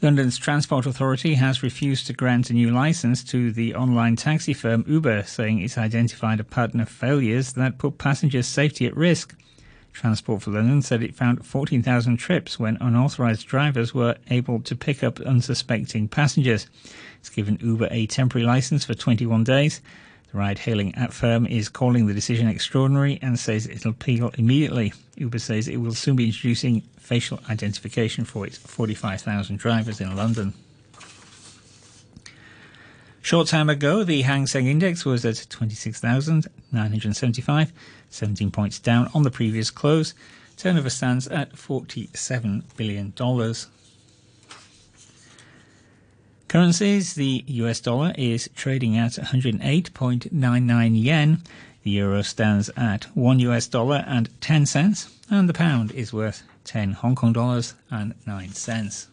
London's 0.00 0.38
Transport 0.38 0.86
Authority 0.86 1.34
has 1.34 1.64
refused 1.64 2.06
to 2.06 2.12
grant 2.12 2.50
a 2.50 2.52
new 2.52 2.70
license 2.70 3.24
to 3.24 3.50
the 3.50 3.74
online 3.74 4.14
taxi 4.14 4.52
firm 4.52 4.84
Uber, 4.86 5.24
saying 5.24 5.60
it's 5.60 5.76
identified 5.76 6.38
a 6.38 6.44
pattern 6.44 6.78
of 6.80 6.88
failures 6.88 7.54
that 7.54 7.78
put 7.78 7.98
passengers' 7.98 8.46
safety 8.46 8.86
at 8.86 8.96
risk. 8.96 9.34
Transport 9.98 10.42
for 10.42 10.52
London 10.52 10.80
said 10.80 11.02
it 11.02 11.16
found 11.16 11.44
14,000 11.44 12.18
trips 12.18 12.56
when 12.56 12.78
unauthorised 12.80 13.48
drivers 13.48 13.92
were 13.92 14.14
able 14.30 14.60
to 14.60 14.76
pick 14.76 15.02
up 15.02 15.18
unsuspecting 15.18 16.06
passengers. 16.06 16.68
It's 17.18 17.30
given 17.30 17.58
Uber 17.60 17.88
a 17.90 18.06
temporary 18.06 18.46
license 18.46 18.84
for 18.84 18.94
21 18.94 19.42
days. 19.42 19.80
The 20.30 20.38
ride 20.38 20.60
hailing 20.60 20.94
app 20.94 21.12
firm 21.12 21.46
is 21.46 21.68
calling 21.68 22.06
the 22.06 22.14
decision 22.14 22.46
extraordinary 22.46 23.18
and 23.22 23.36
says 23.36 23.66
it'll 23.66 23.90
appeal 23.90 24.30
immediately. 24.38 24.92
Uber 25.16 25.40
says 25.40 25.66
it 25.66 25.78
will 25.78 25.94
soon 25.94 26.14
be 26.14 26.26
introducing 26.26 26.82
facial 27.00 27.40
identification 27.50 28.24
for 28.24 28.46
its 28.46 28.56
45,000 28.56 29.58
drivers 29.58 30.00
in 30.00 30.14
London. 30.14 30.54
Short 33.28 33.46
time 33.46 33.68
ago, 33.68 34.04
the 34.04 34.22
Hang 34.22 34.46
Seng 34.46 34.68
Index 34.68 35.04
was 35.04 35.26
at 35.26 35.44
26,975, 35.50 37.72
17 38.08 38.50
points 38.50 38.78
down 38.78 39.10
on 39.12 39.22
the 39.22 39.30
previous 39.30 39.70
close. 39.70 40.14
Turnover 40.56 40.88
stands 40.88 41.28
at 41.28 41.52
$47 41.52 42.62
billion. 42.78 43.12
Currencies 46.48 47.12
the 47.12 47.44
US 47.48 47.80
dollar 47.80 48.14
is 48.16 48.48
trading 48.56 48.96
at 48.96 49.12
108.99 49.12 51.04
yen, 51.04 51.42
the 51.82 51.90
euro 51.90 52.22
stands 52.22 52.70
at 52.78 53.14
1 53.14 53.40
US 53.40 53.66
dollar 53.66 54.04
and 54.06 54.30
10 54.40 54.64
cents, 54.64 55.14
and 55.30 55.50
the 55.50 55.52
pound 55.52 55.92
is 55.92 56.14
worth 56.14 56.44
10 56.64 56.92
Hong 56.92 57.14
Kong 57.14 57.34
dollars 57.34 57.74
and 57.90 58.14
9 58.26 58.54
cents. 58.54 59.08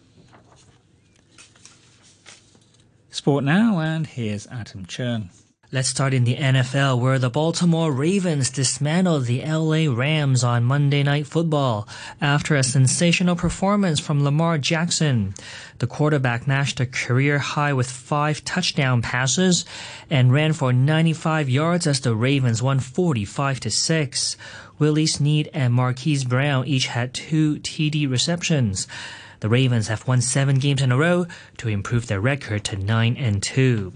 Sport 3.15 3.45
now, 3.45 3.79
and 3.79 4.05
here's 4.05 4.45
Adam 4.47 4.85
Chern. 4.85 5.29
Let's 5.71 5.87
start 5.87 6.13
in 6.13 6.25
the 6.25 6.35
NFL, 6.35 6.99
where 6.99 7.17
the 7.17 7.29
Baltimore 7.29 7.89
Ravens 7.89 8.49
dismantled 8.49 9.23
the 9.23 9.41
LA 9.41 9.89
Rams 9.89 10.43
on 10.43 10.65
Monday 10.65 11.01
Night 11.01 11.25
Football 11.25 11.87
after 12.19 12.57
a 12.57 12.61
sensational 12.63 13.37
performance 13.37 14.01
from 14.01 14.21
Lamar 14.21 14.57
Jackson. 14.57 15.33
The 15.79 15.87
quarterback 15.87 16.45
matched 16.45 16.81
a 16.81 16.85
career 16.85 17.39
high 17.39 17.71
with 17.71 17.89
five 17.89 18.43
touchdown 18.43 19.01
passes 19.01 19.63
and 20.09 20.33
ran 20.33 20.51
for 20.51 20.73
95 20.73 21.49
yards 21.49 21.87
as 21.87 22.01
the 22.01 22.13
Ravens 22.13 22.61
won 22.61 22.79
45 22.81 23.61
to 23.61 23.71
6. 23.71 24.37
Willie 24.77 25.05
Snead 25.05 25.49
and 25.53 25.73
Marquise 25.73 26.25
Brown 26.25 26.67
each 26.67 26.87
had 26.87 27.13
two 27.13 27.59
TD 27.59 28.11
receptions. 28.11 28.87
The 29.45 29.49
Ravens 29.49 29.89
have 29.89 30.07
won 30.07 30.21
seven 30.21 30.57
games 30.57 30.81
in 30.81 30.91
a 30.91 30.97
row 30.97 31.27
to 31.57 31.69
improve 31.69 32.07
their 32.07 32.19
record 32.19 32.63
to 32.63 32.77
9 32.77 33.15
and 33.15 33.43
2. 33.43 33.93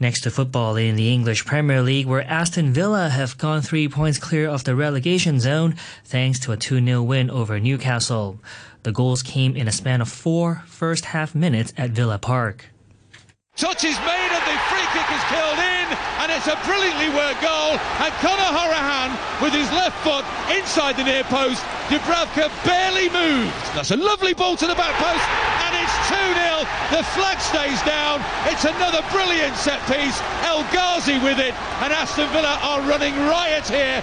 Next 0.00 0.22
to 0.22 0.30
football 0.32 0.74
in 0.74 0.96
the 0.96 1.12
English 1.12 1.44
Premier 1.44 1.80
League, 1.80 2.08
where 2.08 2.28
Aston 2.28 2.72
Villa 2.72 3.10
have 3.10 3.38
gone 3.38 3.62
three 3.62 3.86
points 3.86 4.18
clear 4.18 4.48
of 4.48 4.64
the 4.64 4.74
relegation 4.74 5.38
zone 5.38 5.76
thanks 6.04 6.40
to 6.40 6.50
a 6.50 6.56
2 6.56 6.84
0 6.84 7.00
win 7.04 7.30
over 7.30 7.60
Newcastle. 7.60 8.40
The 8.82 8.90
goals 8.90 9.22
came 9.22 9.54
in 9.54 9.68
a 9.68 9.70
span 9.70 10.00
of 10.00 10.08
four 10.08 10.64
first 10.66 11.04
half 11.04 11.32
minutes 11.32 11.72
at 11.76 11.90
Villa 11.90 12.18
Park. 12.18 12.70
Touch 13.54 13.84
is 13.84 13.98
made 14.00 14.30
and 14.34 14.46
the 14.50 14.58
free 14.66 14.88
kick 14.90 15.06
is 15.14 15.24
killed 15.30 15.58
in 15.62 15.86
and 16.18 16.32
it's 16.32 16.48
a 16.48 16.58
brilliantly 16.66 17.14
worked 17.14 17.40
goal 17.40 17.78
and 18.02 18.12
Conor 18.18 18.50
Hourihane 18.50 19.14
with 19.40 19.52
his 19.52 19.70
left 19.70 19.94
foot 20.02 20.24
inside 20.50 20.96
the 20.96 21.04
near 21.04 21.22
post 21.22 21.62
Dubravka 21.92 22.48
barely 22.64 23.10
moved 23.10 23.52
that's 23.76 23.90
a 23.90 23.96
lovely 23.98 24.32
ball 24.32 24.56
to 24.56 24.66
the 24.66 24.74
back 24.74 24.94
post 24.96 25.28
and 25.68 25.76
it's 25.76 25.92
2-0 26.08 26.52
the 26.96 27.02
flag 27.04 27.38
stays 27.38 27.82
down. 27.82 28.20
It's 28.46 28.64
another 28.64 29.02
brilliant 29.10 29.54
set 29.56 29.80
piece. 29.86 30.18
El 30.42 30.62
Ghazi 30.72 31.18
with 31.18 31.38
it 31.38 31.52
and 31.82 31.92
Aston 31.92 32.30
Villa 32.30 32.58
are 32.62 32.80
running 32.88 33.14
riot 33.14 33.68
here. 33.68 34.02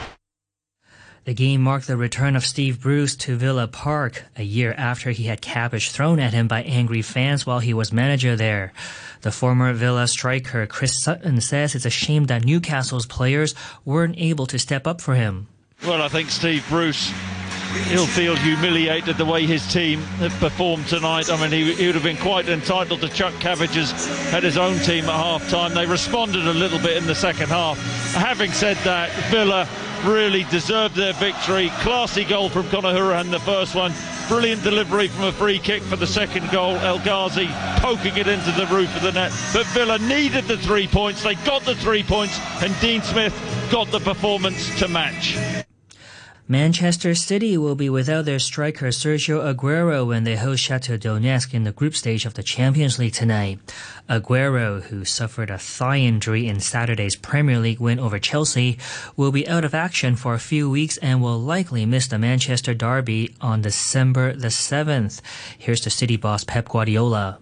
The 1.25 1.33
game 1.33 1.61
marked 1.61 1.87
the 1.87 1.97
return 1.97 2.35
of 2.35 2.45
Steve 2.45 2.79
Bruce 2.79 3.15
to 3.17 3.35
Villa 3.35 3.67
Park 3.67 4.23
a 4.35 4.43
year 4.43 4.73
after 4.77 5.09
he 5.09 5.23
had 5.23 5.41
cabbage 5.41 5.89
thrown 5.89 6.19
at 6.19 6.33
him 6.33 6.47
by 6.47 6.61
angry 6.63 7.01
fans 7.01 7.47
while 7.47 7.59
he 7.59 7.73
was 7.73 7.91
manager 7.91 8.35
there. 8.35 8.71
The 9.21 9.31
former 9.31 9.73
Villa 9.73 10.07
striker 10.07 10.67
Chris 10.67 11.01
Sutton 11.01 11.41
says 11.41 11.73
it's 11.73 11.85
a 11.85 11.89
shame 11.89 12.25
that 12.25 12.45
Newcastle's 12.45 13.07
players 13.07 13.55
weren't 13.83 14.15
able 14.19 14.45
to 14.45 14.59
step 14.59 14.85
up 14.85 15.01
for 15.01 15.15
him. 15.15 15.47
Well, 15.85 16.01
I 16.01 16.07
think 16.07 16.29
Steve 16.29 16.65
Bruce 16.69 17.11
he'll 17.87 18.05
feel 18.05 18.35
humiliated 18.35 19.17
the 19.17 19.25
way 19.25 19.45
his 19.45 19.65
team 19.71 19.99
have 20.19 20.33
performed 20.39 20.87
tonight. 20.87 21.29
I 21.29 21.39
mean, 21.41 21.51
he, 21.51 21.73
he, 21.73 21.85
would 21.85 21.95
have 21.95 22.03
been 22.03 22.17
quite 22.17 22.49
entitled 22.49 23.01
to 23.01 23.09
chuck 23.09 23.33
cabbages 23.39 23.91
at 24.33 24.43
his 24.43 24.57
own 24.57 24.77
team 24.79 25.05
at 25.05 25.11
half 25.11 25.49
time. 25.49 25.73
They 25.73 25.85
responded 25.85 26.47
a 26.47 26.53
little 26.53 26.79
bit 26.79 26.97
in 26.97 27.05
the 27.05 27.15
second 27.15 27.49
half. 27.49 27.77
Having 28.13 28.51
said 28.51 28.77
that, 28.77 29.11
Villa 29.29 29.67
really 30.05 30.43
deserved 30.45 30.95
their 30.95 31.13
victory. 31.13 31.69
Classy 31.79 32.23
goal 32.23 32.49
from 32.49 32.67
Conor 32.69 32.93
Hourihane, 32.93 33.31
the 33.31 33.39
first 33.39 33.75
one. 33.75 33.93
Brilliant 34.27 34.63
delivery 34.63 35.07
from 35.07 35.25
a 35.25 35.31
free 35.31 35.59
kick 35.59 35.81
for 35.83 35.95
the 35.95 36.07
second 36.07 36.49
goal. 36.51 36.75
El 36.77 36.99
Ghazi 36.99 37.49
poking 37.77 38.15
it 38.17 38.27
into 38.27 38.51
the 38.51 38.67
roof 38.67 38.95
of 38.95 39.01
the 39.01 39.11
net. 39.11 39.31
But 39.53 39.65
Villa 39.67 39.97
needed 39.99 40.45
the 40.45 40.57
three 40.57 40.87
points. 40.87 41.23
They 41.23 41.35
got 41.35 41.63
the 41.63 41.75
three 41.75 42.03
points, 42.03 42.39
and 42.61 42.77
Dean 42.79 43.01
Smith 43.01 43.33
got 43.71 43.91
the 43.91 43.99
performance 43.99 44.77
to 44.79 44.87
match. 44.87 45.65
Manchester 46.51 47.13
City 47.13 47.59
will 47.59 47.75
be 47.75 47.91
without 47.91 48.25
their 48.25 48.39
striker 48.39 48.87
Sergio 48.87 49.53
Aguero 49.53 50.07
when 50.07 50.23
they 50.23 50.35
host 50.35 50.67
Shakhtar 50.67 50.97
Donetsk 50.97 51.53
in 51.53 51.63
the 51.63 51.71
group 51.71 51.93
stage 51.93 52.25
of 52.25 52.33
the 52.33 52.41
Champions 52.41 52.97
League 52.97 53.13
tonight. 53.13 53.59
Aguero, 54.09 54.81
who 54.81 55.05
suffered 55.05 55.51
a 55.51 55.59
thigh 55.59 55.97
injury 55.97 56.47
in 56.47 56.59
Saturday's 56.59 57.15
Premier 57.15 57.59
League 57.59 57.79
win 57.79 57.99
over 57.99 58.17
Chelsea, 58.17 58.79
will 59.15 59.31
be 59.31 59.47
out 59.47 59.63
of 59.63 59.75
action 59.75 60.15
for 60.15 60.33
a 60.33 60.39
few 60.39 60.67
weeks 60.67 60.97
and 60.97 61.21
will 61.21 61.39
likely 61.39 61.85
miss 61.85 62.07
the 62.07 62.17
Manchester 62.17 62.73
derby 62.73 63.35
on 63.39 63.61
December 63.61 64.33
the 64.33 64.47
7th. 64.47 65.21
Here's 65.55 65.83
the 65.83 65.91
City 65.91 66.17
boss 66.17 66.43
Pep 66.43 66.67
Guardiola. 66.67 67.37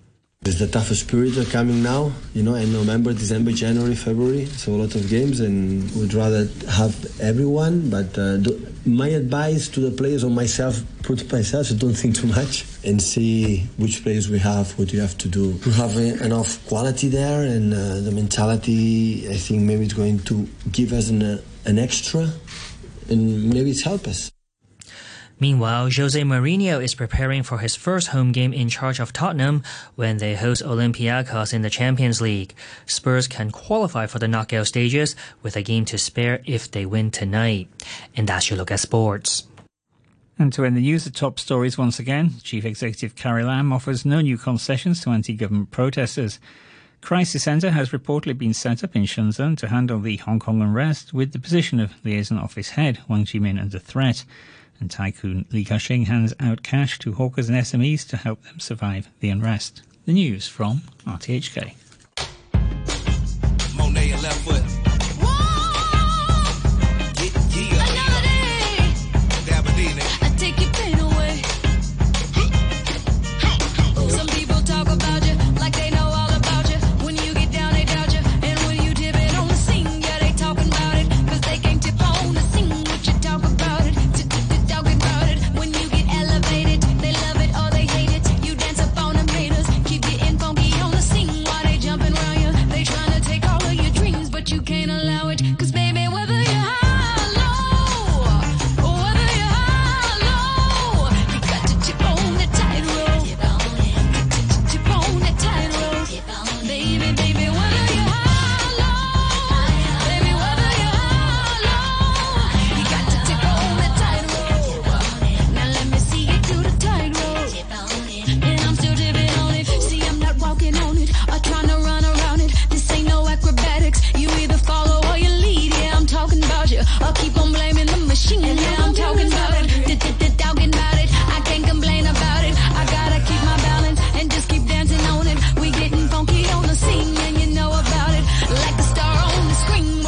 It's 0.47 0.59
the 0.59 0.67
toughest 0.67 1.09
period 1.09 1.35
coming 1.51 1.83
now, 1.83 2.13
you 2.33 2.41
know, 2.41 2.55
in 2.55 2.71
November, 2.71 3.11
December, 3.11 3.51
January, 3.51 3.95
February. 3.95 4.45
So 4.45 4.71
a 4.71 4.79
lot 4.83 4.95
of 4.95 5.09
games, 5.09 5.41
and 5.41 5.91
we'd 5.91 6.13
rather 6.13 6.47
have 6.69 6.95
everyone. 7.19 7.89
But 7.89 8.17
uh, 8.17 8.37
do, 8.37 8.65
my 8.85 9.09
advice 9.09 9.67
to 9.67 9.81
the 9.81 9.91
players 9.91 10.23
or 10.23 10.31
myself, 10.31 10.81
put 11.03 11.29
myself, 11.29 11.65
so 11.65 11.75
don't 11.75 11.95
think 11.95 12.15
too 12.15 12.27
much 12.27 12.63
and 12.85 13.01
see 13.01 13.67
which 13.75 14.03
players 14.03 14.29
we 14.29 14.39
have, 14.39 14.71
what 14.79 14.93
you 14.93 15.01
have 15.01 15.17
to 15.17 15.27
do. 15.27 15.57
To 15.57 15.69
have 15.71 15.97
enough 15.97 16.65
quality 16.65 17.09
there 17.09 17.43
and 17.43 17.73
uh, 17.73 17.99
the 17.99 18.11
mentality, 18.11 19.27
I 19.29 19.35
think 19.35 19.63
maybe 19.63 19.83
it's 19.83 19.93
going 19.93 20.19
to 20.19 20.47
give 20.71 20.93
us 20.93 21.09
an, 21.09 21.23
uh, 21.23 21.41
an 21.65 21.77
extra 21.77 22.31
and 23.09 23.49
maybe 23.49 23.71
it's 23.71 23.81
help 23.81 24.07
us. 24.07 24.31
Meanwhile, 25.39 25.91
Jose 25.95 26.19
Mourinho 26.19 26.83
is 26.83 26.95
preparing 26.95 27.43
for 27.43 27.59
his 27.59 27.75
first 27.75 28.07
home 28.07 28.31
game 28.31 28.53
in 28.53 28.69
charge 28.69 28.99
of 28.99 29.13
Tottenham 29.13 29.61
when 29.95 30.17
they 30.17 30.35
host 30.35 30.63
Olympiacos 30.63 31.53
in 31.53 31.61
the 31.61 31.69
Champions 31.69 32.21
League. 32.21 32.55
Spurs 32.87 33.27
can 33.27 33.51
qualify 33.51 34.07
for 34.07 34.17
the 34.17 34.27
knockout 34.27 34.65
stages 34.65 35.15
with 35.43 35.55
a 35.55 35.61
game 35.61 35.85
to 35.85 35.97
spare 35.97 36.41
if 36.45 36.71
they 36.71 36.85
win 36.87 37.11
tonight. 37.11 37.67
And 38.15 38.27
that's 38.27 38.49
your 38.49 38.57
look 38.57 38.71
at 38.71 38.79
sports. 38.79 39.47
And 40.39 40.51
to 40.53 40.65
end 40.65 40.75
the 40.75 40.81
news, 40.81 41.03
the 41.03 41.11
top 41.11 41.39
stories 41.39 41.77
once 41.77 41.99
again. 41.99 42.33
Chief 42.43 42.65
Executive 42.65 43.15
Carrie 43.15 43.43
Lam 43.43 43.71
offers 43.71 44.05
no 44.05 44.21
new 44.21 44.37
concessions 44.37 45.01
to 45.01 45.11
anti-government 45.11 45.71
protesters. 45.71 46.39
Crisis 47.01 47.43
Centre 47.43 47.71
has 47.71 47.89
reportedly 47.89 48.35
been 48.35 48.53
set 48.53 48.83
up 48.83 48.95
in 48.95 49.03
Shenzhen 49.03 49.55
to 49.57 49.67
handle 49.67 49.99
the 49.99 50.17
Hong 50.17 50.39
Kong 50.39 50.61
unrest 50.61 51.13
with 51.13 51.31
the 51.31 51.39
position 51.39 51.79
of 51.79 51.93
liaison 52.03 52.39
office 52.39 52.69
head 52.69 52.99
Wang 53.07 53.23
Zhimin 53.23 53.61
under 53.61 53.77
threat 53.77 54.25
and 54.79 54.89
tycoon 54.89 55.45
Li 55.51 55.63
Ka-shing 55.63 56.05
hands 56.05 56.33
out 56.39 56.63
cash 56.63 56.99
to 56.99 57.13
hawkers 57.13 57.49
and 57.49 57.57
SMEs 57.57 58.07
to 58.09 58.17
help 58.17 58.43
them 58.43 58.59
survive 58.59 59.09
the 59.19 59.29
unrest. 59.29 59.81
The 60.05 60.13
news 60.13 60.47
from 60.47 60.81
RTHK. 61.05 61.73
Monet. 63.75 64.86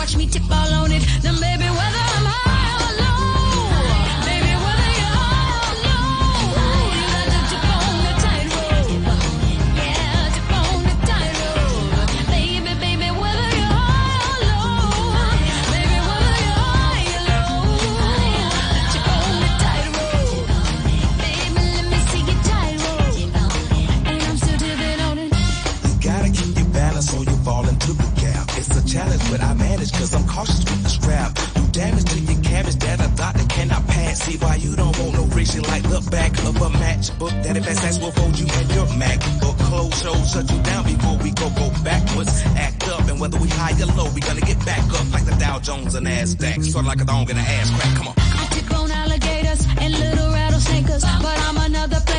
watch 0.09 0.17
me 0.17 0.25
tip 0.25 0.51
all 0.51 0.78
And 37.49 37.57
if 37.57 37.67
SS 37.67 37.99
will 37.99 38.11
fold 38.11 38.37
you 38.37 38.45
and 38.45 38.71
your 38.75 38.85
MacBook 39.01 39.57
close 39.57 39.99
show, 39.99 40.13
shut 40.23 40.51
you 40.51 40.61
down 40.61 40.83
before 40.85 41.17
we 41.17 41.31
go 41.31 41.49
go 41.57 41.71
backwards. 41.83 42.43
Act 42.55 42.87
up, 42.87 43.07
and 43.09 43.19
whether 43.19 43.39
we 43.39 43.47
high 43.49 43.73
or 43.81 43.87
low, 43.97 44.07
we 44.13 44.21
gonna 44.21 44.39
get 44.41 44.63
back 44.65 44.85
up 44.93 45.11
like 45.11 45.25
the 45.25 45.35
Dow 45.39 45.57
Jones 45.57 45.95
and 45.95 46.05
Nasdaq, 46.05 46.63
sort 46.63 46.85
of 46.85 46.87
like 46.87 47.01
a 47.01 47.05
thong 47.05 47.27
and 47.27 47.39
an 47.39 47.45
ass 47.45 47.71
crack. 47.71 47.97
Come 47.97 48.07
on. 48.09 48.13
I 48.17 48.61
grown 48.67 48.91
alligators 48.91 49.65
and 49.81 49.97
little 49.97 50.29
rattlesnakers, 50.31 51.01
but 51.23 51.37
I'm 51.47 51.57
another 51.57 51.99
player. 52.01 52.18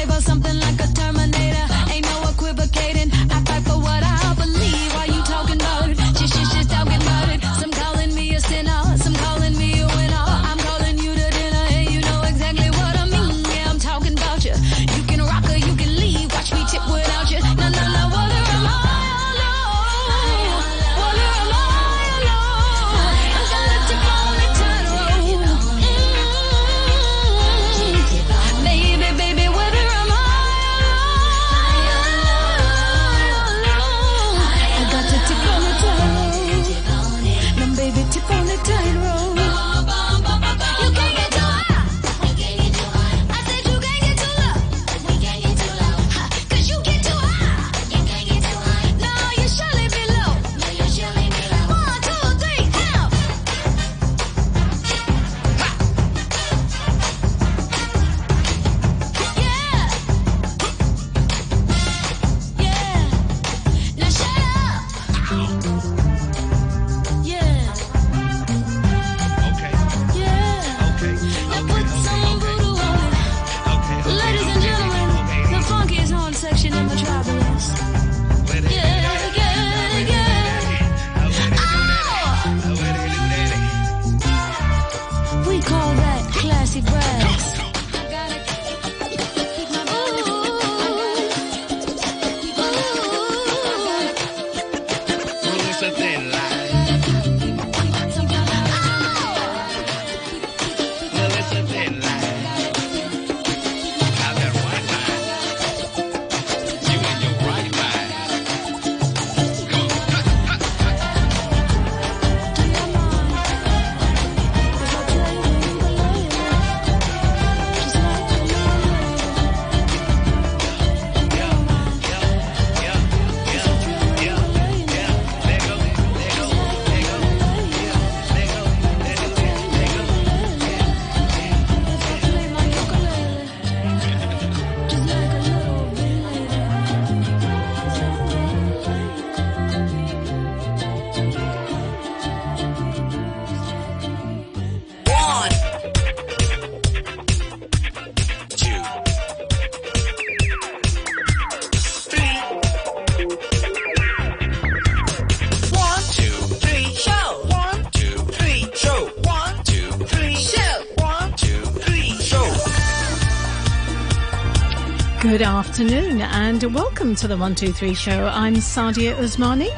Welcome 167.01 167.17
to 167.17 167.29
the 167.29 167.35
123 167.35 167.95
show. 167.95 168.27
I'm 168.27 168.57
Sadia 168.57 169.15
Usmani. 169.15 169.71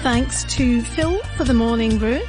Thanks 0.00 0.44
to 0.44 0.80
Phil 0.80 1.18
for 1.36 1.44
the 1.44 1.52
morning 1.52 1.98
brew 1.98 2.22